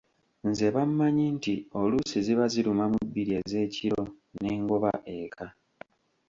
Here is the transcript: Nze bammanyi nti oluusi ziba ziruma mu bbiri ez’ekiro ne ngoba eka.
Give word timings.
Nze 0.49 0.67
bammanyi 0.75 1.25
nti 1.35 1.53
oluusi 1.79 2.17
ziba 2.25 2.45
ziruma 2.53 2.85
mu 2.91 2.99
bbiri 3.07 3.31
ez’ekiro 3.41 4.03
ne 4.41 4.51
ngoba 4.61 4.91
eka. 5.19 5.47